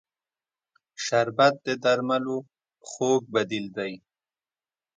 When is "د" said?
1.65-1.67